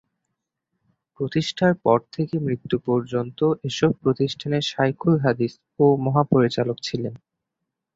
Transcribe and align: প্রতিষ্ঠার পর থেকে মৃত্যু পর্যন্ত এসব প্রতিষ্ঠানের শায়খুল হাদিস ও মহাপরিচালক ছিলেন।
প্রতিষ্ঠার 1.19 1.73
পর 1.83 1.99
থেকে 2.11 2.35
মৃত্যু 2.39 2.77
পর্যন্ত 2.87 3.39
এসব 3.63 3.91
প্রতিষ্ঠানের 4.03 4.63
শায়খুল 4.63 5.15
হাদিস 5.25 5.53
ও 5.79 5.85
মহাপরিচালক 6.05 6.77
ছিলেন। 6.83 7.13